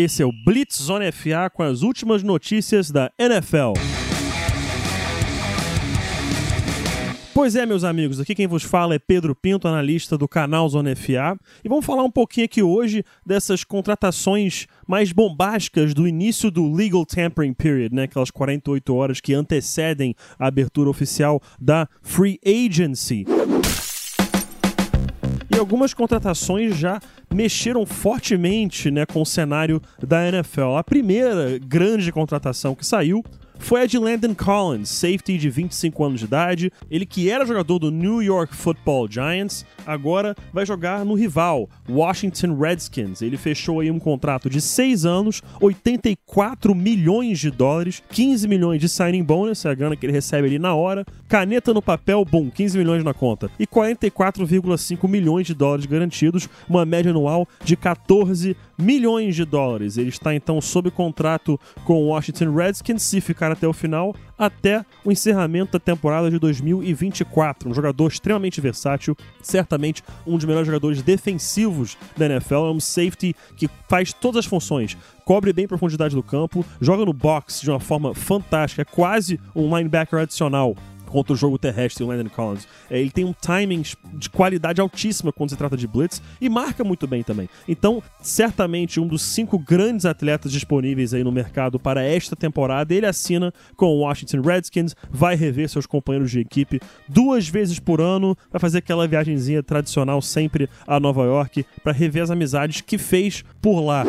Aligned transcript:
Esse 0.00 0.22
é 0.22 0.24
o 0.24 0.30
Blitz 0.30 0.80
Zone 0.80 1.10
FA 1.10 1.50
com 1.52 1.60
as 1.60 1.82
últimas 1.82 2.22
notícias 2.22 2.88
da 2.88 3.10
NFL. 3.18 3.72
Pois 7.34 7.56
é, 7.56 7.66
meus 7.66 7.82
amigos, 7.82 8.20
aqui 8.20 8.32
quem 8.32 8.46
vos 8.46 8.62
fala 8.62 8.94
é 8.94 8.98
Pedro 9.00 9.34
Pinto, 9.34 9.66
analista 9.66 10.16
do 10.16 10.28
canal 10.28 10.68
Zona 10.68 10.94
FA, 10.94 11.36
e 11.64 11.68
vamos 11.68 11.84
falar 11.84 12.04
um 12.04 12.10
pouquinho 12.12 12.44
aqui 12.44 12.62
hoje 12.62 13.04
dessas 13.26 13.64
contratações 13.64 14.68
mais 14.86 15.10
bombásticas 15.10 15.92
do 15.92 16.06
início 16.06 16.48
do 16.48 16.72
Legal 16.72 17.04
Tampering 17.04 17.52
Period, 17.52 17.92
né? 17.92 18.04
Aquelas 18.04 18.30
48 18.30 18.94
horas 18.94 19.20
que 19.20 19.34
antecedem 19.34 20.14
a 20.38 20.46
abertura 20.46 20.88
oficial 20.88 21.42
da 21.60 21.88
Free 22.02 22.38
Agency. 22.46 23.26
Algumas 25.58 25.92
contratações 25.92 26.76
já 26.76 27.00
mexeram 27.32 27.84
fortemente 27.84 28.90
né, 28.90 29.04
com 29.04 29.20
o 29.20 29.26
cenário 29.26 29.82
da 30.00 30.26
NFL. 30.28 30.76
A 30.76 30.84
primeira 30.84 31.58
grande 31.58 32.12
contratação 32.12 32.74
que 32.74 32.86
saiu 32.86 33.24
foi 33.58 33.82
a 33.82 33.86
de 33.86 33.98
Landon 33.98 34.34
Collins, 34.34 34.88
safety 34.88 35.36
de 35.36 35.50
25 35.50 36.04
anos 36.04 36.20
de 36.20 36.26
idade. 36.26 36.72
Ele 36.90 37.04
que 37.04 37.30
era 37.30 37.44
jogador 37.44 37.78
do 37.78 37.90
New 37.90 38.22
York 38.22 38.54
Football 38.54 39.10
Giants, 39.10 39.66
agora 39.86 40.34
vai 40.52 40.64
jogar 40.64 41.04
no 41.04 41.14
rival, 41.14 41.68
Washington 41.88 42.56
Redskins. 42.58 43.20
Ele 43.20 43.36
fechou 43.36 43.80
aí 43.80 43.90
um 43.90 43.98
contrato 43.98 44.48
de 44.48 44.60
6 44.60 45.04
anos, 45.04 45.42
84 45.60 46.74
milhões 46.74 47.38
de 47.38 47.50
dólares, 47.50 48.02
15 48.10 48.48
milhões 48.48 48.80
de 48.80 48.88
signing 48.88 49.22
bonus, 49.22 49.64
é 49.64 49.70
a 49.70 49.74
grana 49.74 49.96
que 49.96 50.06
ele 50.06 50.12
recebe 50.12 50.48
ali 50.48 50.58
na 50.58 50.74
hora, 50.74 51.04
caneta 51.28 51.74
no 51.74 51.82
papel, 51.82 52.24
bom, 52.24 52.50
15 52.50 52.78
milhões 52.78 53.04
na 53.04 53.12
conta, 53.12 53.50
e 53.58 53.66
44,5 53.66 55.08
milhões 55.08 55.46
de 55.46 55.54
dólares 55.54 55.86
garantidos, 55.86 56.48
uma 56.68 56.84
média 56.84 57.10
anual 57.10 57.46
de 57.64 57.76
14 57.76 58.56
milhões 58.78 59.34
de 59.34 59.44
dólares. 59.44 59.98
Ele 59.98 60.08
está 60.08 60.34
então 60.34 60.60
sob 60.60 60.90
contrato 60.90 61.58
com 61.84 62.04
o 62.04 62.06
Washington 62.08 62.54
Redskins, 62.54 63.02
se 63.02 63.20
ficar 63.20 63.47
até 63.52 63.66
o 63.66 63.72
final, 63.72 64.14
até 64.38 64.84
o 65.04 65.12
encerramento 65.12 65.72
da 65.72 65.78
temporada 65.78 66.30
de 66.30 66.38
2024. 66.38 67.68
Um 67.68 67.74
jogador 67.74 68.08
extremamente 68.08 68.60
versátil, 68.60 69.16
certamente 69.42 70.02
um 70.26 70.36
dos 70.36 70.44
melhores 70.44 70.66
jogadores 70.66 71.02
defensivos 71.02 71.96
da 72.16 72.26
NFL. 72.26 72.54
É 72.54 72.70
um 72.70 72.80
safety 72.80 73.34
que 73.56 73.68
faz 73.88 74.12
todas 74.12 74.40
as 74.40 74.46
funções. 74.46 74.96
Cobre 75.24 75.52
bem 75.52 75.66
a 75.66 75.68
profundidade 75.68 76.14
do 76.14 76.22
campo, 76.22 76.64
joga 76.80 77.04
no 77.04 77.12
box 77.12 77.60
de 77.60 77.70
uma 77.70 77.80
forma 77.80 78.14
fantástica, 78.14 78.82
é 78.82 78.84
quase 78.84 79.38
um 79.54 79.76
linebacker 79.76 80.20
adicional 80.20 80.74
contra 81.08 81.32
o 81.32 81.36
jogo 81.36 81.58
terrestre, 81.58 82.04
o 82.04 82.06
Landon 82.06 82.28
Collins. 82.28 82.66
É, 82.90 83.00
ele 83.00 83.10
tem 83.10 83.24
um 83.24 83.32
timing 83.32 83.82
de 84.14 84.30
qualidade 84.30 84.80
altíssima 84.80 85.32
quando 85.32 85.50
se 85.50 85.56
trata 85.56 85.76
de 85.76 85.86
blitz 85.86 86.22
e 86.40 86.48
marca 86.48 86.84
muito 86.84 87.06
bem 87.06 87.22
também. 87.22 87.48
Então, 87.66 88.02
certamente 88.20 89.00
um 89.00 89.06
dos 89.06 89.22
cinco 89.22 89.58
grandes 89.58 90.06
atletas 90.06 90.52
disponíveis 90.52 91.14
aí 91.14 91.24
no 91.24 91.32
mercado 91.32 91.78
para 91.78 92.02
esta 92.02 92.36
temporada, 92.36 92.94
ele 92.94 93.06
assina 93.06 93.52
com 93.76 93.86
o 93.86 94.00
Washington 94.00 94.40
Redskins, 94.40 94.94
vai 95.10 95.34
rever 95.34 95.68
seus 95.68 95.86
companheiros 95.86 96.30
de 96.30 96.40
equipe 96.40 96.80
duas 97.08 97.48
vezes 97.48 97.78
por 97.78 98.00
ano, 98.00 98.36
vai 98.50 98.60
fazer 98.60 98.78
aquela 98.78 99.08
viagemzinha 99.08 99.62
tradicional 99.62 100.20
sempre 100.20 100.68
a 100.86 101.00
Nova 101.00 101.24
York 101.24 101.64
para 101.82 101.92
rever 101.92 102.22
as 102.22 102.30
amizades 102.30 102.80
que 102.80 102.98
fez 102.98 103.44
por 103.60 103.80
lá 103.80 104.04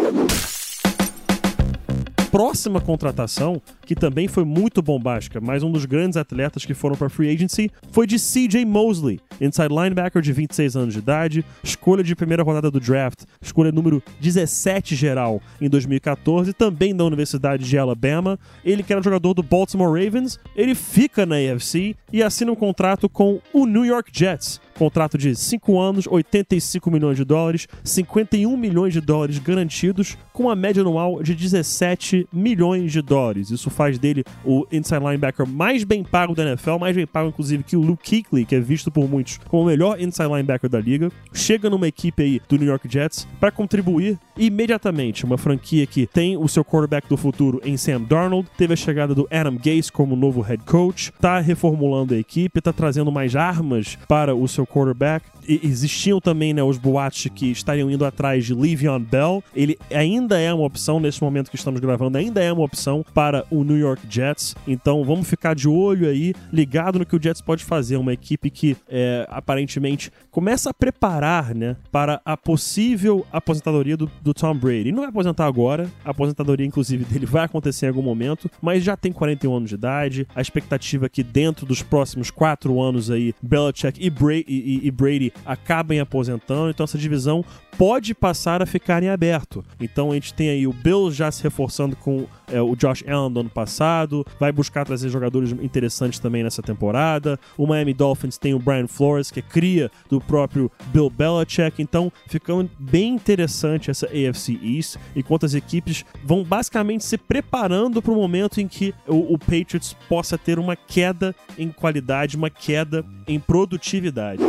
próxima 2.29 2.79
contratação, 2.79 3.61
que 3.89 3.95
também 3.95 4.27
foi 4.27 4.45
muito 4.45 4.83
bombástica, 4.83 5.41
mas 5.41 5.63
um 5.63 5.71
dos 5.71 5.83
grandes 5.83 6.15
atletas 6.15 6.63
que 6.63 6.75
foram 6.75 6.95
para 6.95 7.09
free 7.09 7.33
agency, 7.33 7.71
foi 7.91 8.05
de 8.05 8.17
CJ 8.17 8.63
Mosley, 8.63 9.19
inside 9.41 9.73
linebacker 9.73 10.21
de 10.21 10.31
26 10.31 10.75
anos 10.75 10.93
de 10.93 10.99
idade, 10.99 11.43
escolha 11.63 12.03
de 12.03 12.15
primeira 12.15 12.43
rodada 12.43 12.69
do 12.69 12.79
draft, 12.79 13.23
escolha 13.41 13.71
número 13.71 14.03
17 14.21 14.95
geral 14.95 15.41
em 15.59 15.67
2014, 15.67 16.53
também 16.53 16.95
da 16.95 17.03
Universidade 17.03 17.67
de 17.67 17.77
Alabama. 17.79 18.37
Ele 18.63 18.83
que 18.83 18.93
era 18.93 19.01
jogador 19.01 19.33
do 19.33 19.41
Baltimore 19.41 19.91
Ravens, 19.91 20.37
ele 20.55 20.75
fica 20.75 21.25
na 21.25 21.37
AFC 21.37 21.95
e 22.13 22.21
assina 22.21 22.51
um 22.51 22.55
contrato 22.55 23.09
com 23.09 23.41
o 23.51 23.65
New 23.65 23.85
York 23.85 24.11
Jets. 24.13 24.61
Contrato 24.79 25.17
de 25.17 25.35
5 25.35 25.77
anos, 25.77 26.07
85 26.07 26.89
milhões 26.89 27.17
de 27.17 27.25
dólares, 27.25 27.67
51 27.83 28.55
milhões 28.55 28.93
de 28.93 29.01
dólares 29.01 29.37
garantidos, 29.37 30.15
com 30.31 30.43
uma 30.43 30.55
média 30.55 30.81
anual 30.81 31.21
de 31.21 31.35
17 31.35 32.25
milhões 32.31 32.89
de 32.89 33.01
dólares. 33.01 33.51
Isso 33.51 33.69
faz 33.79 33.97
dele 33.97 34.25
o 34.43 34.67
inside 34.69 34.99
linebacker 34.99 35.47
mais 35.47 35.85
bem 35.85 36.03
pago 36.03 36.35
da 36.35 36.43
NFL, 36.43 36.77
mais 36.77 36.93
bem 36.93 37.07
pago 37.07 37.29
inclusive 37.29 37.63
que 37.63 37.77
o 37.77 37.81
Luke 37.81 38.03
Kuechly, 38.03 38.43
que 38.43 38.53
é 38.53 38.59
visto 38.59 38.91
por 38.91 39.09
muitos 39.09 39.37
como 39.47 39.63
o 39.63 39.65
melhor 39.67 39.97
inside 40.01 40.27
linebacker 40.27 40.69
da 40.69 40.81
liga. 40.81 41.09
Chega 41.33 41.69
numa 41.69 41.87
equipe 41.87 42.21
aí 42.21 42.41
do 42.49 42.57
New 42.57 42.67
York 42.67 42.89
Jets 42.91 43.25
para 43.39 43.51
contribuir 43.51 44.19
imediatamente. 44.37 45.23
Uma 45.23 45.37
franquia 45.37 45.87
que 45.87 46.05
tem 46.05 46.35
o 46.35 46.45
seu 46.49 46.65
quarterback 46.65 47.07
do 47.07 47.15
futuro 47.15 47.61
em 47.63 47.77
Sam 47.77 48.01
Darnold, 48.01 48.49
teve 48.57 48.73
a 48.73 48.75
chegada 48.75 49.15
do 49.15 49.25
Adam 49.31 49.55
Gase 49.55 49.89
como 49.89 50.13
novo 50.13 50.41
head 50.41 50.61
coach, 50.65 51.13
tá 51.21 51.39
reformulando 51.39 52.13
a 52.13 52.17
equipe, 52.17 52.59
tá 52.59 52.73
trazendo 52.73 53.09
mais 53.09 53.33
armas 53.33 53.97
para 54.09 54.35
o 54.35 54.45
seu 54.45 54.67
quarterback. 54.67 55.25
Existiam 55.63 56.19
também 56.19 56.53
né, 56.53 56.61
os 56.61 56.77
boatos 56.77 57.27
que 57.33 57.51
estariam 57.51 57.89
indo 57.89 58.05
atrás 58.05 58.45
de 58.45 58.53
Le'Veon 58.53 58.99
Bell. 58.99 59.43
Ele 59.55 59.77
ainda 59.91 60.39
é 60.39 60.53
uma 60.53 60.65
opção 60.65 60.99
nesse 60.99 61.23
momento 61.23 61.49
que 61.49 61.55
estamos 61.55 61.79
gravando, 61.79 62.17
ainda 62.17 62.41
é 62.41 62.51
uma 62.51 62.63
opção 62.63 63.03
para 63.13 63.45
o 63.49 63.63
New 63.63 63.77
York 63.77 64.03
Jets. 64.09 64.55
Então 64.67 65.03
vamos 65.03 65.27
ficar 65.27 65.55
de 65.55 65.67
olho 65.67 66.07
aí, 66.07 66.33
ligado 66.51 66.99
no 66.99 67.05
que 67.05 67.15
o 67.15 67.21
Jets 67.21 67.41
pode 67.41 67.63
fazer. 67.63 67.97
Uma 67.97 68.13
equipe 68.13 68.49
que 68.49 68.77
é, 68.87 69.25
aparentemente 69.29 70.11
começa 70.29 70.69
a 70.69 70.73
preparar 70.73 71.55
né, 71.55 71.75
para 71.91 72.21
a 72.23 72.37
possível 72.37 73.25
aposentadoria 73.31 73.97
do, 73.97 74.09
do 74.21 74.33
Tom 74.33 74.55
Brady. 74.55 74.79
Ele 74.79 74.91
não 74.91 75.01
vai 75.01 75.09
aposentar 75.09 75.45
agora, 75.45 75.89
a 76.05 76.11
aposentadoria, 76.11 76.65
inclusive, 76.65 77.03
dele 77.05 77.25
vai 77.25 77.45
acontecer 77.45 77.87
em 77.87 77.89
algum 77.89 78.01
momento, 78.01 78.49
mas 78.61 78.83
já 78.83 78.95
tem 78.95 79.11
41 79.11 79.55
anos 79.55 79.69
de 79.69 79.75
idade. 79.75 80.27
A 80.35 80.41
expectativa 80.41 81.07
é 81.07 81.09
que 81.09 81.23
dentro 81.23 81.65
dos 81.65 81.81
próximos 81.81 82.29
quatro 82.29 82.79
anos 82.81 83.09
aí, 83.09 83.33
Belichick 83.41 83.99
e 83.99 84.09
e, 84.47 84.81
e 84.83 84.91
Brady 84.91 85.33
acabem 85.45 85.99
aposentando, 85.99 86.69
então 86.69 86.83
essa 86.83 86.97
divisão 86.97 87.43
pode 87.77 88.13
passar 88.13 88.61
a 88.61 88.65
ficar 88.65 89.01
em 89.01 89.09
aberto. 89.09 89.63
Então 89.79 90.11
a 90.11 90.13
gente 90.13 90.33
tem 90.33 90.49
aí 90.49 90.67
o 90.67 90.73
Bill 90.73 91.09
já 91.11 91.31
se 91.31 91.41
reforçando 91.41 91.95
com 91.95 92.27
é, 92.51 92.61
o 92.61 92.75
Josh 92.75 93.03
Allen 93.07 93.31
do 93.31 93.39
ano 93.39 93.49
passado, 93.49 94.25
vai 94.37 94.51
buscar 94.51 94.85
trazer 94.85 95.07
jogadores 95.09 95.51
interessantes 95.51 96.19
também 96.19 96.43
nessa 96.43 96.61
temporada. 96.61 97.39
O 97.57 97.65
Miami 97.65 97.93
Dolphins 97.93 98.37
tem 98.37 98.53
o 98.53 98.59
Brian 98.59 98.87
Flores, 98.87 99.31
que 99.31 99.39
é 99.39 99.43
cria 99.43 99.89
do 100.09 100.19
próprio 100.19 100.69
Bill 100.87 101.09
Belichick. 101.09 101.81
Então, 101.81 102.11
ficando 102.27 102.69
bem 102.77 103.15
interessante 103.15 103.89
essa 103.89 104.07
AFC 104.07 104.59
East, 104.61 104.97
enquanto 105.15 105.45
as 105.45 105.53
equipes 105.53 106.03
vão 106.23 106.43
basicamente 106.43 107.05
se 107.05 107.17
preparando 107.17 108.01
para 108.01 108.11
o 108.11 108.15
momento 108.15 108.59
em 108.59 108.67
que 108.67 108.93
o, 109.07 109.33
o 109.33 109.39
Patriots 109.39 109.95
possa 110.09 110.37
ter 110.37 110.59
uma 110.59 110.75
queda 110.75 111.33
em 111.57 111.69
qualidade, 111.69 112.35
uma 112.35 112.49
queda 112.49 113.05
em 113.27 113.39
produtividade. 113.39 114.43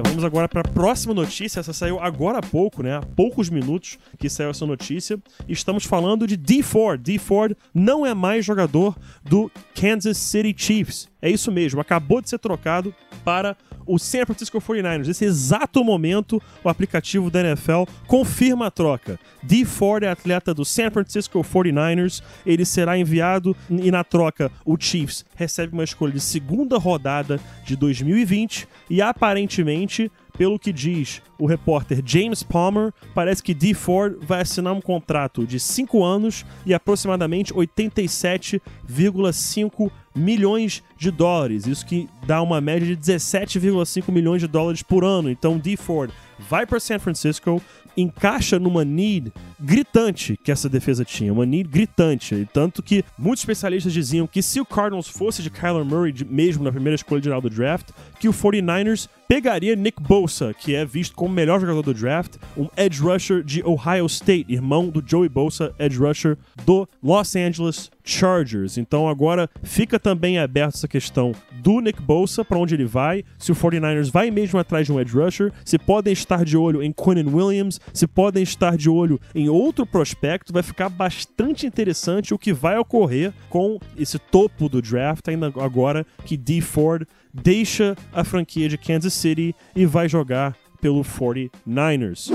É, 0.00 0.02
vamos 0.02 0.24
agora 0.24 0.48
para 0.48 0.62
a 0.62 0.64
próxima 0.64 1.12
notícia. 1.12 1.60
Essa 1.60 1.74
saiu 1.74 2.00
agora 2.00 2.38
há 2.38 2.42
pouco, 2.42 2.82
né? 2.82 2.96
Há 2.96 3.02
poucos 3.02 3.50
minutos 3.50 3.98
que 4.18 4.30
saiu 4.30 4.50
essa 4.50 4.64
notícia. 4.64 5.18
Estamos 5.46 5.84
falando 5.84 6.26
de 6.26 6.36
D 6.36 6.62
Ford. 6.62 7.00
D 7.00 7.18
Ford 7.18 7.54
não 7.74 8.06
é 8.06 8.14
mais 8.14 8.44
jogador 8.44 8.96
do 9.22 9.50
Kansas 9.74 10.16
City 10.16 10.54
Chiefs. 10.56 11.08
É 11.20 11.28
isso 11.28 11.52
mesmo, 11.52 11.80
acabou 11.80 12.22
de 12.22 12.30
ser 12.30 12.38
trocado 12.38 12.94
para 13.22 13.54
o 13.86 13.98
San 13.98 14.24
Francisco 14.24 14.60
49ers. 14.60 15.06
Nesse 15.06 15.24
exato 15.24 15.84
momento, 15.84 16.40
o 16.62 16.68
aplicativo 16.68 17.30
da 17.30 17.40
NFL 17.40 17.84
confirma 18.06 18.66
a 18.66 18.70
troca. 18.70 19.18
D 19.42 19.64
Ford 19.64 20.02
é 20.02 20.08
atleta 20.08 20.54
do 20.54 20.64
San 20.64 20.90
Francisco 20.90 21.40
49ers. 21.40 22.22
Ele 22.44 22.64
será 22.64 22.98
enviado 22.98 23.56
e 23.70 23.90
na 23.90 24.04
troca 24.04 24.50
o 24.64 24.76
Chiefs 24.78 25.24
recebe 25.34 25.72
uma 25.72 25.84
escolha 25.84 26.12
de 26.12 26.20
segunda 26.20 26.78
rodada 26.78 27.40
de 27.64 27.76
2020 27.76 28.68
e 28.88 29.02
aparentemente 29.02 30.10
pelo 30.40 30.58
que 30.58 30.72
diz 30.72 31.20
o 31.38 31.44
repórter 31.44 32.00
James 32.02 32.42
Palmer, 32.42 32.94
parece 33.14 33.42
que 33.42 33.52
D. 33.52 33.74
Ford 33.74 34.16
vai 34.22 34.40
assinar 34.40 34.72
um 34.72 34.80
contrato 34.80 35.46
de 35.46 35.60
5 35.60 36.02
anos 36.02 36.46
e 36.64 36.72
aproximadamente 36.72 37.52
87,5 37.52 39.90
milhões 40.14 40.82
de 41.00 41.10
dólares. 41.10 41.66
Isso 41.66 41.84
que 41.86 42.08
dá 42.26 42.42
uma 42.42 42.60
média 42.60 42.86
de 42.86 42.94
17,5 42.94 44.12
milhões 44.12 44.42
de 44.42 44.46
dólares 44.46 44.82
por 44.82 45.02
ano. 45.02 45.30
Então, 45.30 45.58
D. 45.58 45.74
Ford 45.76 46.12
vai 46.38 46.66
para 46.66 46.78
San 46.78 46.98
Francisco, 46.98 47.60
encaixa 47.96 48.58
numa 48.58 48.84
need 48.84 49.32
gritante 49.58 50.38
que 50.42 50.50
essa 50.50 50.68
defesa 50.68 51.04
tinha, 51.04 51.32
uma 51.32 51.44
need 51.44 51.68
gritante. 51.68 52.34
E 52.34 52.46
tanto 52.46 52.82
que 52.82 53.04
muitos 53.18 53.42
especialistas 53.42 53.92
diziam 53.92 54.26
que 54.26 54.42
se 54.42 54.60
o 54.60 54.64
Cardinals 54.64 55.08
fosse 55.08 55.42
de 55.42 55.50
Kyler 55.50 55.84
Murray 55.84 56.14
mesmo 56.28 56.64
na 56.64 56.70
primeira 56.70 56.94
escolha 56.94 57.22
geral 57.22 57.40
do 57.40 57.50
draft, 57.50 57.90
que 58.18 58.28
o 58.28 58.32
49ers 58.32 59.08
pegaria 59.28 59.76
Nick 59.76 60.02
Bosa, 60.02 60.52
que 60.52 60.74
é 60.74 60.84
visto 60.84 61.14
como 61.14 61.30
o 61.30 61.34
melhor 61.34 61.60
jogador 61.60 61.82
do 61.82 61.94
draft, 61.94 62.36
um 62.56 62.68
edge 62.76 63.00
rusher 63.00 63.42
de 63.44 63.62
Ohio 63.64 64.06
State, 64.06 64.46
irmão 64.48 64.88
do 64.88 65.02
Joey 65.06 65.28
Bosa, 65.28 65.74
edge 65.78 65.98
rusher 65.98 66.36
do 66.64 66.88
Los 67.02 67.36
Angeles 67.36 67.90
Chargers. 68.02 68.76
Então 68.76 69.08
agora 69.08 69.48
fica 69.62 70.00
também 70.00 70.38
aberto 70.38 70.74
essa 70.74 70.88
questão 70.90 71.32
do 71.52 71.80
Nick 71.80 72.02
Bosa, 72.02 72.44
para 72.44 72.58
onde 72.58 72.74
ele 72.74 72.84
vai, 72.84 73.24
se 73.38 73.52
o 73.52 73.54
49ers 73.54 74.10
vai 74.10 74.30
mesmo 74.30 74.58
atrás 74.58 74.86
de 74.86 74.92
um 74.92 75.00
edge 75.00 75.16
rusher, 75.16 75.52
se 75.64 75.78
podem 75.78 76.12
estar 76.12 76.44
de 76.44 76.56
olho 76.56 76.82
em 76.82 76.92
Quinnen 76.92 77.32
Williams, 77.32 77.80
se 77.94 78.06
podem 78.06 78.42
estar 78.42 78.76
de 78.76 78.90
olho 78.90 79.20
em 79.34 79.48
outro 79.48 79.86
prospecto, 79.86 80.52
vai 80.52 80.62
ficar 80.62 80.88
bastante 80.88 81.66
interessante 81.66 82.34
o 82.34 82.38
que 82.38 82.52
vai 82.52 82.76
ocorrer 82.76 83.32
com 83.48 83.78
esse 83.96 84.18
topo 84.18 84.68
do 84.68 84.82
draft, 84.82 85.26
ainda 85.28 85.46
agora 85.60 86.04
que 86.24 86.36
D. 86.36 86.60
Ford 86.60 87.06
deixa 87.32 87.96
a 88.12 88.24
franquia 88.24 88.68
de 88.68 88.76
Kansas 88.76 89.14
City 89.14 89.54
e 89.74 89.86
vai 89.86 90.08
jogar 90.08 90.56
pelo 90.80 91.02
49ers. 91.02 92.30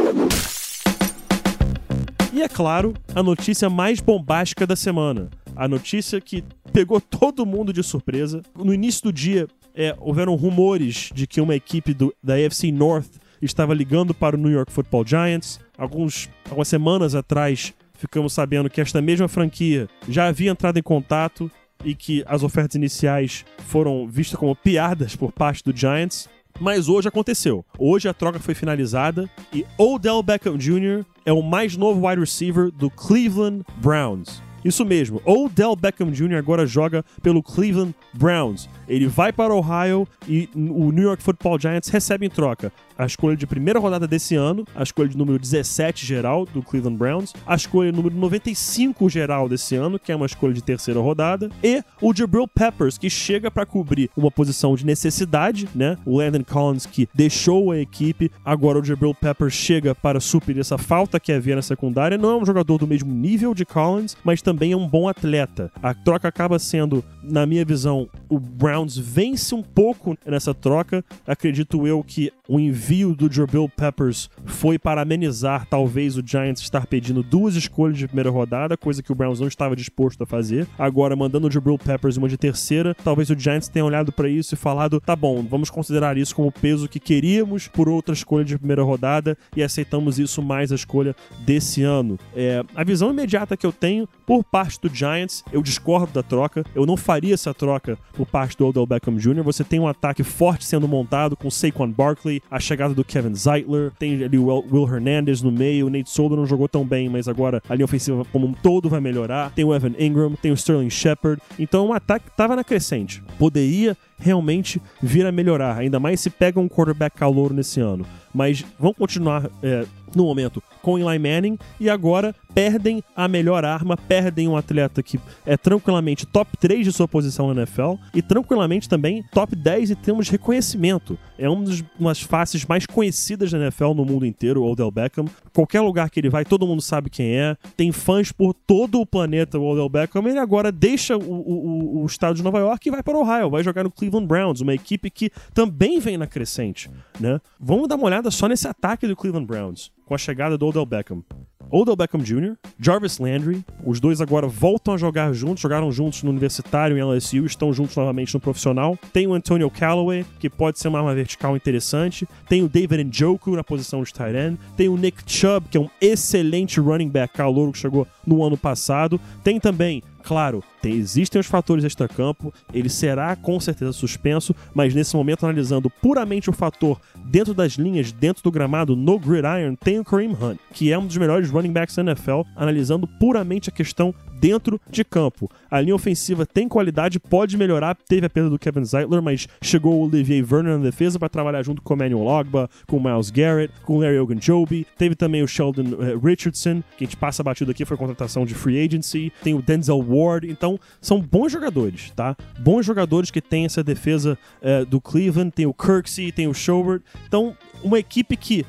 E 2.32 2.42
é 2.42 2.50
claro, 2.50 2.94
a 3.14 3.24
notícia 3.24 3.70
mais 3.70 4.02
bombástica 4.02 4.68
da 4.68 4.76
semana. 4.76 5.30
A 5.56 5.70
notícia 5.70 6.20
que 6.20 6.44
pegou 6.76 7.00
todo 7.00 7.46
mundo 7.46 7.72
de 7.72 7.82
surpresa. 7.82 8.42
No 8.54 8.74
início 8.74 9.04
do 9.04 9.14
dia, 9.14 9.48
é, 9.74 9.96
houveram 9.98 10.36
rumores 10.36 11.10
de 11.16 11.26
que 11.26 11.40
uma 11.40 11.56
equipe 11.56 11.94
do, 11.94 12.14
da 12.22 12.34
AFC 12.34 12.70
North 12.70 13.12
estava 13.42 13.74
ligando 13.74 14.14
para 14.14 14.36
o 14.36 14.40
New 14.40 14.52
York 14.52 14.70
Football 14.74 15.08
Giants. 15.08 15.58
Alguns, 15.78 16.30
algumas 16.44 16.68
semanas 16.68 17.16
atrás, 17.16 17.74
ficamos 17.94 18.34
sabendo 18.34 18.70
que 18.70 18.82
esta 18.82 19.02
mesma 19.02 19.30
franquia 19.30 19.88
já 20.10 20.28
havia 20.28 20.52
entrado 20.52 20.78
em 20.78 20.84
contato 20.84 21.50
e 21.82 21.96
que 21.96 22.26
as 22.28 22.44
ofertas 22.44 22.76
iniciais 22.76 23.46
foram 23.60 24.06
vistas 24.06 24.38
como 24.38 24.54
piadas 24.54 25.16
por 25.16 25.32
parte 25.32 25.64
do 25.64 25.74
Giants. 25.74 26.28
Mas 26.60 26.90
hoje 26.90 27.08
aconteceu. 27.08 27.64
Hoje 27.80 28.10
a 28.10 28.14
troca 28.14 28.38
foi 28.38 28.54
finalizada 28.54 29.30
e 29.54 29.66
Odell 29.78 30.22
Beckham 30.22 30.58
Jr. 30.58 31.06
é 31.26 31.32
o 31.32 31.42
mais 31.42 31.78
novo 31.78 32.06
wide 32.06 32.20
receiver 32.20 32.70
do 32.70 32.90
Cleveland 32.90 33.64
Browns. 33.78 34.44
Isso 34.66 34.84
mesmo, 34.84 35.22
Odell 35.24 35.76
Beckham 35.76 36.10
Jr. 36.10 36.38
agora 36.38 36.66
joga 36.66 37.06
pelo 37.22 37.44
Cleveland 37.44 37.94
Browns. 38.12 38.68
Ele 38.88 39.06
vai 39.06 39.32
para 39.32 39.54
Ohio 39.54 40.08
e 40.28 40.50
o 40.56 40.92
New 40.92 41.04
York 41.04 41.22
Football 41.22 41.60
Giants 41.60 41.90
recebe 41.90 42.26
em 42.26 42.30
troca 42.32 42.74
a 42.98 43.06
escolha 43.06 43.36
de 43.36 43.46
primeira 43.46 43.80
rodada 43.80 44.08
desse 44.08 44.36
ano, 44.36 44.66
a 44.76 44.82
escolha 44.82 45.10
de 45.10 45.18
número 45.18 45.38
17 45.38 46.06
geral 46.06 46.46
do 46.46 46.62
Cleveland 46.62 46.98
Browns, 46.98 47.34
a 47.46 47.56
escolha 47.56 47.92
número 47.92 48.16
95 48.16 49.10
geral 49.10 49.50
desse 49.50 49.76
ano, 49.76 50.00
que 50.00 50.12
é 50.12 50.16
uma 50.16 50.26
escolha 50.26 50.54
de 50.54 50.64
terceira 50.64 51.00
rodada, 51.00 51.50
e 51.62 51.84
o 52.02 52.14
Jabril 52.16 52.48
Peppers, 52.48 52.98
que 52.98 53.10
chega 53.10 53.52
para 53.52 53.66
cobrir 53.66 54.10
uma 54.16 54.32
posição 54.32 54.76
de 54.76 54.86
necessidade, 54.86 55.68
né? 55.76 55.98
O 56.06 56.18
Landon 56.18 56.44
Collins 56.44 56.86
que 56.86 57.10
deixou 57.14 57.72
a 57.72 57.80
equipe, 57.80 58.32
agora 58.44 58.80
o 58.80 58.84
Jabril 58.84 59.14
Peppers 59.14 59.54
chega 59.54 59.94
para 59.94 60.20
suprir 60.20 60.58
essa 60.58 60.78
falta 60.78 61.20
que 61.20 61.34
havia 61.34 61.56
na 61.56 61.62
secundária. 61.62 62.18
Não 62.18 62.32
é 62.32 62.38
um 62.38 62.46
jogador 62.46 62.78
do 62.78 62.88
mesmo 62.88 63.14
nível 63.14 63.54
de 63.54 63.66
Collins, 63.66 64.16
mas 64.24 64.42
também 64.42 64.55
é 64.64 64.78
um 64.78 64.88
bom 64.88 65.08
atleta. 65.08 65.72
A 65.82 65.94
troca 65.94 66.28
acaba 66.28 66.60
sendo, 66.60 67.04
na 67.24 67.46
minha 67.46 67.66
visão, 67.66 68.10
o 68.30 68.40
Browns 68.40 68.98
vence 68.98 69.54
um 69.54 69.64
pouco 69.64 70.18
nessa 70.26 70.54
troca. 70.54 71.04
Acredito 71.26 71.88
eu 71.88 72.04
que 72.04 72.32
o 72.48 72.60
envio 72.60 73.16
do 73.16 73.32
Jabril 73.32 73.70
Peppers 73.70 74.30
foi 74.46 74.78
para 74.78 75.02
amenizar 75.02 75.66
talvez 75.70 76.18
o 76.18 76.24
Giants 76.26 76.62
estar 76.62 76.86
pedindo 76.86 77.24
duas 77.24 77.56
escolhas 77.56 77.98
de 77.98 78.08
primeira 78.08 78.30
rodada, 78.30 78.78
coisa 78.78 79.02
que 79.02 79.12
o 79.12 79.16
Browns 79.16 79.40
não 79.40 79.48
estava 79.48 79.76
disposto 79.76 80.24
a 80.24 80.26
fazer. 80.26 80.68
Agora, 80.78 81.16
mandando 81.16 81.48
o 81.48 81.52
Jabril 81.52 81.78
Peppers 81.78 82.18
uma 82.18 82.30
de 82.30 82.38
terceira, 82.38 82.96
talvez 83.04 83.30
o 83.30 83.38
Giants 83.38 83.68
tenha 83.68 83.86
olhado 83.86 84.12
para 84.12 84.30
isso 84.30 84.54
e 84.54 84.58
falado: 84.58 85.00
tá 85.00 85.16
bom, 85.16 85.44
vamos 85.44 85.70
considerar 85.70 86.18
isso 86.18 86.36
como 86.36 86.50
o 86.50 86.52
peso 86.52 86.88
que 86.88 87.00
queríamos 87.00 87.68
por 87.68 87.90
outra 87.90 88.14
escolha 88.14 88.46
de 88.46 88.58
primeira 88.58 88.84
rodada 88.84 89.38
e 89.56 89.64
aceitamos 89.64 90.20
isso 90.20 90.42
mais 90.42 90.72
a 90.72 90.76
escolha 90.76 91.16
desse 91.40 91.84
ano. 91.84 92.20
É, 92.36 92.64
a 92.76 92.84
visão 92.84 93.10
imediata 93.10 93.58
que 93.58 93.66
eu 93.66 93.72
tenho 93.72 94.08
por 94.26 94.44
parte 94.44 94.80
do 94.82 94.94
Giants, 94.94 95.44
eu 95.52 95.62
discordo 95.62 96.14
da 96.14 96.24
troca, 96.24 96.64
eu 96.74 96.86
não 96.86 96.98
faria 96.98 97.34
essa 97.34 97.54
troca 97.54 97.98
por 98.14 98.26
parte 98.26 98.58
do 98.58 98.68
Odell 98.68 98.86
Beckham 98.86 99.18
Jr. 99.18 99.44
Você 99.44 99.64
tem 99.64 99.80
um 99.80 99.88
ataque 99.88 100.24
forte 100.24 100.66
sendo 100.66 100.88
montado 100.88 101.36
com 101.36 101.50
Saquon 101.50 101.92
Barkley 101.92 102.35
a 102.50 102.60
chegada 102.60 102.94
do 102.94 103.04
Kevin 103.04 103.36
Zeitler, 103.36 103.92
tem 103.98 104.24
ali 104.24 104.38
o 104.38 104.48
Will 104.48 104.88
Hernandez 104.88 105.42
no 105.42 105.52
meio, 105.52 105.88
o 105.88 105.90
Nate 105.90 106.10
Solder 106.10 106.38
não 106.38 106.46
jogou 106.46 106.68
tão 106.68 106.86
bem, 106.86 107.10
mas 107.10 107.28
agora 107.28 107.62
a 107.68 107.76
linha 107.76 107.86
ofensiva 107.86 108.26
como 108.32 108.48
um 108.48 108.54
todo 108.54 108.90
vai 108.90 109.00
melhorar. 109.00 109.52
Tem 109.52 109.66
o 109.66 109.74
Evan 109.74 109.94
Ingram, 110.00 110.34
tem 110.42 110.52
o 110.52 110.56
Sterling 110.56 110.90
Shepard. 110.90 111.42
Então 111.58 111.88
o 111.88 111.94
ataque 111.94 112.28
estava 112.30 112.56
na 112.56 112.64
crescente. 112.64 113.24
Poderia 113.38 113.98
realmente 114.18 114.82
vir 115.02 115.26
a 115.26 115.32
melhorar, 115.32 115.78
ainda 115.78 116.00
mais 116.00 116.20
se 116.20 116.30
pega 116.30 116.60
um 116.60 116.70
quarterback 116.70 117.18
calor 117.18 117.54
nesse 117.54 117.80
ano. 117.80 118.06
Mas 118.34 118.66
vão 118.80 118.94
continuar 118.94 119.50
é, 119.62 119.86
no 120.16 120.24
momento 120.24 120.64
com 120.82 120.98
Eli 120.98 121.20
Manning 121.20 121.58
e 121.80 121.90
agora 121.90 122.34
perdem 122.54 123.04
a 123.14 123.28
melhor 123.28 123.66
arma, 123.66 123.98
perdem 123.98 124.48
um 124.48 124.56
atleta 124.56 125.04
que 125.04 125.20
é 125.46 125.58
tranquilamente 125.58 126.26
top 126.26 126.56
3 126.58 126.86
de 126.86 126.94
sua 126.94 127.08
posição 127.08 127.54
na 127.54 127.62
NFL 127.62 127.96
e 128.14 128.22
tranquilamente 128.22 128.88
também 128.88 129.24
top 129.34 129.56
10 129.56 129.92
em 129.92 129.96
termos 129.96 130.28
de 130.28 130.32
reconhecimento. 130.32 131.20
É 131.38 131.50
uma 131.50 131.66
das 132.00 132.22
faces 132.22 132.66
mais 132.66 132.86
conhecidas 132.86 133.52
da 133.52 133.58
NFL 133.58 133.94
no 133.94 134.06
mundo 134.06 134.26
inteiro, 134.26 134.64
o 134.64 134.72
Odell 134.72 134.90
Beckham. 134.90 135.26
Qualquer 135.54 135.82
lugar 135.82 136.10
que 136.10 136.20
ele 136.20 136.30
vai, 136.30 136.46
todo 136.46 136.66
mundo 136.66 136.82
sabe 136.82 137.10
quem 137.10 137.36
é. 137.36 137.58
Tem 137.76 137.92
fãs 137.92 138.32
por 138.32 138.54
todo 138.54 139.02
o 139.02 139.06
planeta, 139.06 139.60
o 139.60 139.68
Odell 139.68 139.90
Beckham. 139.90 140.26
Ele 140.28 140.40
agora 140.40 140.72
deixa 140.72 141.18
o, 141.18 141.22
o, 141.22 142.04
o 142.04 142.06
estado 142.06 142.36
de 142.36 142.44
Nova 142.44 142.60
York 142.60 142.88
e 142.88 142.92
vai 142.92 143.04
para 143.04 143.18
o 143.18 143.22
Ohio, 143.22 143.50
vai 143.50 143.64
jogar 143.64 143.84
no 143.84 143.92
Cleveland 143.92 144.28
Browns, 144.28 144.62
uma 144.62 144.74
equipe 144.74 145.10
que 145.10 145.30
também 145.54 146.00
vem 146.00 146.18
na 146.18 146.28
crescente. 146.28 146.90
Né? 147.20 147.42
Vamos 147.60 147.90
dar 147.90 147.96
uma 147.96 148.06
olhada 148.06 148.32
só 148.32 148.48
nesse 148.48 148.68
ataque 148.68 149.08
do 149.08 149.16
Cleveland 149.16 149.48
Browns 149.48 149.92
com 150.06 150.14
a 150.14 150.18
chegada 150.18 150.58
do 150.58 150.68
Odell 150.68 150.86
Beckham. 150.86 151.24
Odell 151.72 151.96
Beckham 151.96 152.22
Jr., 152.22 152.56
Jarvis 152.80 153.18
Landry, 153.18 153.66
os 153.84 154.00
dois 154.00 154.22
agora 154.22 154.48
voltam 154.48 154.94
a 154.94 154.98
jogar 154.98 155.34
juntos, 155.34 155.62
jogaram 155.62 155.92
juntos 155.92 156.22
no 156.24 156.30
universitário 156.30 156.98
em 156.98 157.04
LSU, 157.04 157.46
estão 157.46 157.74
juntos 157.74 157.96
novamente 157.96 158.34
no 158.34 158.40
profissional. 158.40 158.98
Tem 159.12 159.26
o 159.26 159.34
Antonio 159.34 159.70
Callaway, 159.70 160.26
que 160.40 160.50
pode 160.50 160.80
ser 160.80 160.88
uma 160.88 161.00
arma 161.00 161.16
vertical 161.16 161.56
interessante. 161.56 162.28
Tem 162.48 162.64
o 162.64 162.70
David 162.70 163.04
Njoku 163.06 163.56
na 163.56 163.64
posição 163.64 164.04
de 164.04 164.14
tight 164.14 164.36
end. 164.36 164.60
Tem 164.78 164.88
o 164.88 164.98
Nick 164.98 165.24
Chubb, 165.26 165.68
que 165.70 165.78
é 165.78 165.82
um 165.82 165.90
excelente 166.00 166.80
running 166.80 167.10
back 167.10 167.34
calouro 167.34 167.72
que 167.72 167.80
chegou 167.80 168.08
no 168.26 168.44
ano 168.44 168.58
passado. 168.58 169.20
Tem 169.44 169.60
também 169.60 170.04
Claro, 170.26 170.64
tem, 170.82 170.94
existem 170.94 171.40
os 171.40 171.46
fatores 171.46 171.84
extra-campo, 171.84 172.52
ele 172.74 172.90
será 172.90 173.36
com 173.36 173.60
certeza 173.60 173.94
suspenso, 173.94 174.56
mas 174.74 174.94
nesse 174.94 175.16
momento, 175.16 175.46
analisando 175.46 175.88
puramente 175.88 176.50
o 176.50 176.54
fator 176.54 177.00
dentro 177.26 177.54
das 177.54 177.74
linhas, 177.74 178.12
dentro 178.12 178.42
do 178.42 178.52
gramado, 178.52 178.96
no 178.96 179.20
gridiron, 179.20 179.76
tem 179.76 180.00
o 180.00 180.04
Kareem 180.04 180.32
Hunt, 180.32 180.58
que 180.74 180.92
é 180.92 180.98
um 180.98 181.06
dos 181.06 181.16
melhores 181.18 181.52
running 181.52 181.72
backs 181.72 181.96
da 181.96 182.02
NFL, 182.02 182.42
analisando 182.56 183.08
puramente 183.08 183.70
a 183.70 183.72
questão 183.72 184.16
dentro 184.46 184.80
de 184.88 185.04
campo. 185.04 185.50
A 185.72 185.82
linha 185.82 185.96
ofensiva 185.96 186.46
tem 186.46 186.70
qualidade, 186.70 187.20
pode 187.20 187.58
melhorar. 187.58 187.98
Teve 188.08 188.28
a 188.28 188.30
perda 188.30 188.52
do 188.52 188.60
Kevin 188.60 188.86
Zeitler, 188.86 189.20
mas 189.20 189.48
chegou 189.60 189.96
o 189.96 190.06
Olivier 190.06 190.46
Vernon 190.46 190.78
na 190.78 190.84
defesa 190.84 191.18
para 191.18 191.28
trabalhar 191.30 191.64
junto 191.64 191.82
com 191.82 191.96
o 191.96 191.98
Manuel 191.98 192.28
Ogba, 192.28 192.70
com 192.86 192.98
o 192.98 193.04
Miles 193.04 193.32
Garrett, 193.32 193.74
com 193.82 193.98
o 193.98 194.02
Larry 194.02 194.20
Ogunjobi. 194.20 194.86
Teve 195.00 195.16
também 195.16 195.42
o 195.42 195.48
Sheldon 195.48 195.96
uh, 195.96 196.20
Richardson, 196.20 196.84
que 196.96 197.06
a 197.06 197.08
gente 197.08 197.18
passa 197.18 197.42
batido 197.42 197.72
aqui, 197.72 197.84
foi 197.86 197.98
contratação 197.98 198.46
de 198.46 198.54
free 198.54 198.86
agency. 198.86 199.34
Tem 199.42 199.56
o 199.56 199.64
Denzel 199.64 200.06
Ward. 200.08 200.48
Então, 200.48 200.80
são 201.02 201.20
bons 201.20 201.52
jogadores, 201.52 202.12
tá? 202.12 202.38
Bons 202.60 202.86
jogadores 202.86 203.32
que 203.32 203.42
tem 203.42 203.66
essa 203.66 203.84
defesa 203.84 204.38
uh, 204.62 204.86
do 204.86 205.02
Cleveland. 205.02 205.50
Tem 205.50 205.66
o 205.66 205.74
Kirksey, 205.74 206.32
tem 206.32 206.48
o 206.48 206.54
Schobert. 206.54 207.02
Então, 207.28 207.58
uma 207.84 207.98
equipe 207.98 208.38
que 208.38 208.64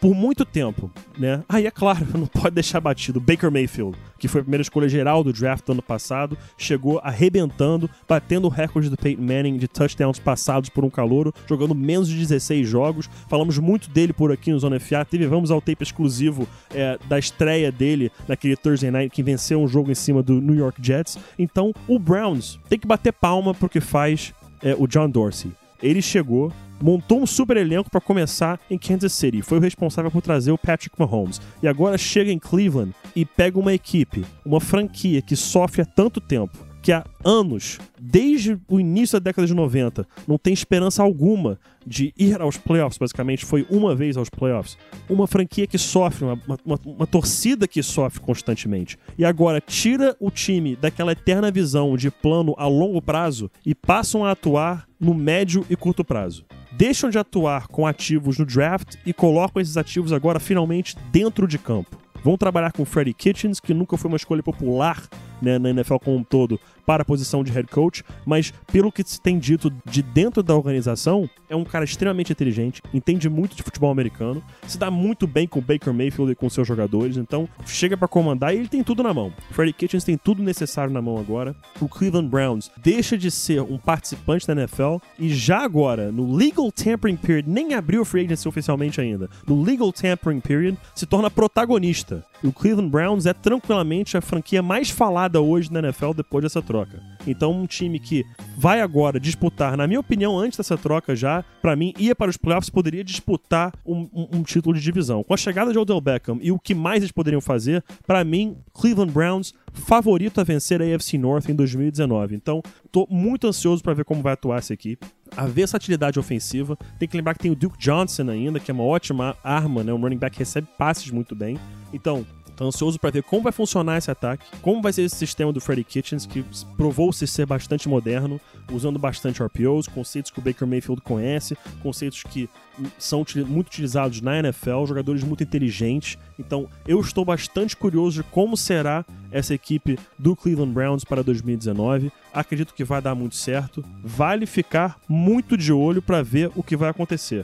por 0.00 0.14
muito 0.14 0.44
tempo, 0.44 0.90
né? 1.18 1.42
Aí 1.48 1.66
é 1.66 1.70
claro, 1.70 2.06
não 2.18 2.26
pode 2.26 2.54
deixar 2.54 2.80
batido. 2.80 3.20
Baker 3.20 3.50
Mayfield, 3.50 3.96
que 4.18 4.28
foi 4.28 4.40
a 4.40 4.44
primeira 4.44 4.62
escolha 4.62 4.88
geral 4.88 5.22
do 5.22 5.32
draft 5.32 5.64
do 5.66 5.72
ano 5.72 5.82
passado, 5.82 6.36
chegou 6.56 7.00
arrebentando, 7.04 7.88
batendo 8.08 8.46
o 8.46 8.50
recorde 8.50 8.88
do 8.88 8.96
Peyton 8.96 9.22
Manning 9.22 9.58
de 9.58 9.68
touchdowns 9.68 10.18
passados 10.18 10.70
por 10.70 10.84
um 10.84 10.90
calouro, 10.90 11.34
jogando 11.46 11.74
menos 11.74 12.08
de 12.08 12.16
16 12.16 12.66
jogos. 12.66 13.10
Falamos 13.28 13.58
muito 13.58 13.90
dele 13.90 14.12
por 14.12 14.32
aqui 14.32 14.50
no 14.50 14.58
Zona 14.58 14.80
FA. 14.80 15.04
Teve, 15.04 15.26
vamos 15.26 15.50
ao 15.50 15.60
tape 15.60 15.82
exclusivo 15.82 16.48
é, 16.74 16.98
da 17.08 17.18
estreia 17.18 17.70
dele 17.70 18.10
naquele 18.26 18.56
Thursday 18.56 18.90
Night 18.90 19.14
que 19.14 19.22
venceu 19.22 19.60
um 19.60 19.68
jogo 19.68 19.90
em 19.90 19.94
cima 19.94 20.22
do 20.22 20.40
New 20.40 20.54
York 20.54 20.80
Jets. 20.82 21.18
Então, 21.38 21.74
o 21.86 21.98
Browns 21.98 22.58
tem 22.68 22.78
que 22.78 22.86
bater 22.86 23.12
palma 23.12 23.52
porque 23.54 23.80
faz 23.80 24.32
é, 24.62 24.74
o 24.78 24.86
John 24.86 25.10
Dorsey. 25.10 25.52
Ele 25.82 26.02
chegou, 26.02 26.52
montou 26.80 27.20
um 27.22 27.26
super 27.26 27.56
elenco 27.56 27.90
para 27.90 28.00
começar 28.00 28.58
em 28.70 28.78
Kansas 28.78 29.12
City, 29.12 29.42
foi 29.42 29.58
o 29.58 29.60
responsável 29.60 30.10
por 30.10 30.22
trazer 30.22 30.52
o 30.52 30.58
Patrick 30.58 30.98
Mahomes. 30.98 31.40
E 31.62 31.68
agora 31.68 31.98
chega 31.98 32.30
em 32.30 32.38
Cleveland 32.38 32.94
e 33.14 33.24
pega 33.24 33.58
uma 33.58 33.72
equipe, 33.72 34.24
uma 34.44 34.60
franquia 34.60 35.22
que 35.22 35.36
sofre 35.36 35.82
há 35.82 35.84
tanto 35.84 36.20
tempo, 36.20 36.69
que 36.82 36.92
há 36.92 37.04
anos, 37.24 37.78
desde 37.98 38.58
o 38.68 38.80
início 38.80 39.18
da 39.18 39.24
década 39.24 39.46
de 39.46 39.54
90, 39.54 40.06
não 40.26 40.38
tem 40.38 40.52
esperança 40.52 41.02
alguma 41.02 41.58
de 41.86 42.12
ir 42.16 42.40
aos 42.40 42.56
playoffs, 42.56 42.98
basicamente, 42.98 43.44
foi 43.44 43.66
uma 43.70 43.94
vez 43.94 44.16
aos 44.16 44.28
playoffs. 44.28 44.76
Uma 45.08 45.26
franquia 45.26 45.66
que 45.66 45.78
sofre, 45.78 46.24
uma, 46.24 46.38
uma, 46.64 46.78
uma, 46.84 47.06
torcida 47.06 47.66
que 47.66 47.82
sofre 47.82 48.20
constantemente. 48.20 48.98
E 49.18 49.24
agora 49.24 49.60
tira 49.60 50.16
o 50.20 50.30
time 50.30 50.76
daquela 50.76 51.12
eterna 51.12 51.50
visão 51.50 51.96
de 51.96 52.10
plano 52.10 52.54
a 52.58 52.66
longo 52.66 53.00
prazo 53.00 53.50
e 53.64 53.74
passam 53.74 54.24
a 54.24 54.32
atuar 54.32 54.86
no 54.98 55.14
médio 55.14 55.64
e 55.70 55.76
curto 55.76 56.04
prazo. 56.04 56.44
Deixam 56.72 57.10
de 57.10 57.18
atuar 57.18 57.66
com 57.66 57.86
ativos 57.86 58.38
no 58.38 58.46
draft 58.46 58.96
e 59.04 59.12
colocam 59.12 59.60
esses 59.60 59.76
ativos 59.76 60.12
agora 60.12 60.38
finalmente 60.38 60.96
dentro 61.10 61.46
de 61.46 61.58
campo. 61.58 61.98
Vão 62.22 62.36
trabalhar 62.36 62.72
com 62.72 62.84
Freddie 62.84 63.14
Kitchens, 63.14 63.60
que 63.60 63.72
nunca 63.72 63.96
foi 63.96 64.08
uma 64.08 64.16
escolha 64.16 64.42
popular 64.42 65.02
né, 65.40 65.58
na 65.58 65.70
NFL 65.70 65.96
como 65.96 66.16
um 66.16 66.24
todo 66.24 66.60
para 66.90 67.02
a 67.02 67.04
posição 67.04 67.44
de 67.44 67.52
head 67.52 67.68
coach, 67.68 68.02
mas 68.26 68.52
pelo 68.72 68.90
que 68.90 69.04
se 69.06 69.20
tem 69.20 69.38
dito 69.38 69.72
de 69.84 70.02
dentro 70.02 70.42
da 70.42 70.56
organização, 70.56 71.30
é 71.48 71.54
um 71.54 71.62
cara 71.62 71.84
extremamente 71.84 72.32
inteligente, 72.32 72.82
entende 72.92 73.30
muito 73.30 73.54
de 73.54 73.62
futebol 73.62 73.92
americano, 73.92 74.42
se 74.66 74.76
dá 74.76 74.90
muito 74.90 75.24
bem 75.24 75.46
com 75.46 75.60
o 75.60 75.62
Baker 75.62 75.94
Mayfield 75.94 76.32
e 76.32 76.34
com 76.34 76.50
seus 76.50 76.66
jogadores, 76.66 77.16
então 77.16 77.48
chega 77.64 77.96
para 77.96 78.08
comandar 78.08 78.52
e 78.52 78.58
ele 78.58 78.66
tem 78.66 78.82
tudo 78.82 79.04
na 79.04 79.14
mão. 79.14 79.32
Freddie 79.52 79.72
Kitchens 79.72 80.02
tem 80.02 80.18
tudo 80.18 80.42
necessário 80.42 80.92
na 80.92 81.00
mão 81.00 81.16
agora. 81.16 81.54
O 81.80 81.88
Cleveland 81.88 82.28
Browns 82.28 82.72
deixa 82.82 83.16
de 83.16 83.30
ser 83.30 83.62
um 83.62 83.78
participante 83.78 84.44
da 84.48 84.52
NFL 84.54 84.96
e 85.16 85.28
já 85.28 85.58
agora, 85.58 86.10
no 86.10 86.34
legal 86.34 86.72
tampering 86.72 87.14
period, 87.14 87.48
nem 87.48 87.74
abriu 87.74 88.02
o 88.02 88.04
free 88.04 88.24
agency 88.24 88.48
oficialmente 88.48 89.00
ainda, 89.00 89.30
no 89.46 89.62
legal 89.62 89.92
tampering 89.92 90.40
period, 90.40 90.76
se 90.92 91.06
torna 91.06 91.30
protagonista. 91.30 92.26
O 92.42 92.50
Cleveland 92.50 92.88
Browns 92.88 93.26
é 93.26 93.34
tranquilamente 93.34 94.16
a 94.16 94.20
franquia 94.22 94.62
mais 94.62 94.88
falada 94.88 95.40
hoje 95.42 95.70
na 95.70 95.80
NFL 95.80 96.14
depois 96.16 96.42
dessa 96.42 96.62
troca. 96.62 97.02
Então, 97.26 97.52
um 97.52 97.66
time 97.66 97.98
que 97.98 98.24
vai 98.56 98.80
agora 98.80 99.20
disputar, 99.20 99.76
na 99.76 99.86
minha 99.86 100.00
opinião, 100.00 100.38
antes 100.38 100.56
dessa 100.56 100.76
troca 100.76 101.14
já, 101.14 101.44
para 101.60 101.76
mim, 101.76 101.92
ia 101.98 102.14
para 102.14 102.30
os 102.30 102.36
playoffs, 102.36 102.70
poderia 102.70 103.04
disputar 103.04 103.72
um, 103.84 104.08
um, 104.12 104.28
um, 104.38 104.42
título 104.42 104.74
de 104.74 104.80
divisão. 104.80 105.22
Com 105.22 105.34
a 105.34 105.36
chegada 105.36 105.72
de 105.72 105.78
Odell 105.78 106.00
Beckham 106.00 106.38
e 106.40 106.50
o 106.52 106.58
que 106.58 106.74
mais 106.74 107.02
eles 107.02 107.12
poderiam 107.12 107.40
fazer, 107.40 107.84
para 108.06 108.24
mim, 108.24 108.56
Cleveland 108.72 109.12
Browns 109.12 109.54
favorito 109.72 110.40
a 110.40 110.44
vencer 110.44 110.82
a 110.82 110.94
AFC 110.94 111.16
North 111.16 111.48
em 111.48 111.54
2019. 111.54 112.34
Então, 112.34 112.62
tô 112.90 113.06
muito 113.10 113.46
ansioso 113.46 113.82
para 113.82 113.94
ver 113.94 114.04
como 114.04 114.22
vai 114.22 114.32
atuar 114.32 114.58
essa 114.58 114.74
equipe 114.74 115.06
a 115.36 115.46
versatilidade 115.46 116.18
ofensiva. 116.18 116.76
Tem 116.98 117.08
que 117.08 117.16
lembrar 117.16 117.34
que 117.34 117.40
tem 117.40 117.50
o 117.50 117.56
Duke 117.56 117.78
Johnson 117.78 118.28
ainda, 118.28 118.58
que 118.58 118.70
é 118.70 118.74
uma 118.74 118.84
ótima 118.84 119.36
arma, 119.42 119.82
né? 119.82 119.92
Um 119.92 120.00
running 120.00 120.18
back 120.18 120.38
recebe 120.38 120.66
passes 120.78 121.10
muito 121.10 121.34
bem. 121.34 121.58
Então, 121.92 122.26
Tô 122.60 122.66
ansioso 122.66 123.00
para 123.00 123.08
ver 123.08 123.22
como 123.22 123.40
vai 123.40 123.52
funcionar 123.52 123.96
esse 123.96 124.10
ataque, 124.10 124.44
como 124.60 124.82
vai 124.82 124.92
ser 124.92 125.00
esse 125.00 125.16
sistema 125.16 125.50
do 125.50 125.62
Freddy 125.62 125.82
Kitchens, 125.82 126.26
que 126.26 126.44
provou-se 126.76 127.26
ser 127.26 127.46
bastante 127.46 127.88
moderno, 127.88 128.38
usando 128.70 128.98
bastante 128.98 129.42
RPOs, 129.42 129.88
conceitos 129.88 130.30
que 130.30 130.40
o 130.40 130.42
Baker 130.42 130.68
Mayfield 130.68 131.00
conhece, 131.00 131.56
conceitos 131.82 132.22
que 132.22 132.50
são 132.98 133.24
muito 133.46 133.68
utilizados 133.68 134.20
na 134.20 134.38
NFL, 134.40 134.84
jogadores 134.84 135.24
muito 135.24 135.42
inteligentes. 135.42 136.18
Então, 136.38 136.68
eu 136.86 137.00
estou 137.00 137.24
bastante 137.24 137.74
curioso 137.74 138.22
de 138.22 138.28
como 138.28 138.58
será 138.58 139.06
essa 139.32 139.54
equipe 139.54 139.98
do 140.18 140.36
Cleveland 140.36 140.74
Browns 140.74 141.02
para 141.02 141.22
2019. 141.22 142.12
Acredito 142.30 142.74
que 142.74 142.84
vai 142.84 143.00
dar 143.00 143.14
muito 143.14 143.36
certo. 143.36 143.82
Vale 144.04 144.44
ficar 144.44 145.00
muito 145.08 145.56
de 145.56 145.72
olho 145.72 146.02
para 146.02 146.20
ver 146.22 146.50
o 146.54 146.62
que 146.62 146.76
vai 146.76 146.90
acontecer. 146.90 147.42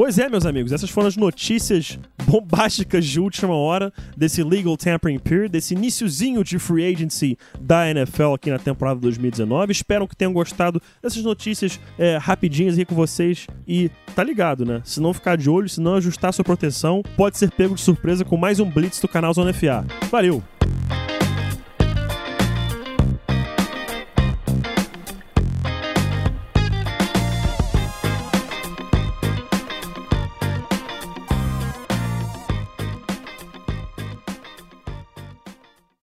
Pois 0.00 0.18
é, 0.18 0.30
meus 0.30 0.46
amigos, 0.46 0.72
essas 0.72 0.88
foram 0.88 1.08
as 1.08 1.16
notícias 1.18 1.98
bombásticas 2.24 3.04
de 3.04 3.20
última 3.20 3.54
hora 3.54 3.92
desse 4.16 4.42
Legal 4.42 4.74
Tampering 4.74 5.18
Period, 5.18 5.50
desse 5.50 5.74
iníciozinho 5.74 6.42
de 6.42 6.58
free 6.58 6.90
agency 6.90 7.36
da 7.60 7.86
NFL 7.90 8.32
aqui 8.32 8.50
na 8.50 8.58
temporada 8.58 8.98
2019. 8.98 9.70
Espero 9.72 10.08
que 10.08 10.16
tenham 10.16 10.32
gostado 10.32 10.80
dessas 11.02 11.22
notícias 11.22 11.78
é, 11.98 12.16
rapidinhas 12.16 12.78
aí 12.78 12.86
com 12.86 12.94
vocês. 12.94 13.46
E 13.68 13.90
tá 14.16 14.24
ligado, 14.24 14.64
né? 14.64 14.80
Se 14.86 15.02
não 15.02 15.12
ficar 15.12 15.36
de 15.36 15.50
olho, 15.50 15.68
se 15.68 15.82
não 15.82 15.96
ajustar 15.96 16.32
sua 16.32 16.46
proteção, 16.46 17.02
pode 17.14 17.36
ser 17.36 17.50
pego 17.50 17.74
de 17.74 17.82
surpresa 17.82 18.24
com 18.24 18.38
mais 18.38 18.58
um 18.58 18.70
Blitz 18.70 19.02
do 19.02 19.06
canal 19.06 19.34
Zona 19.34 19.52
FA. 19.52 19.84
Valeu! 20.10 20.42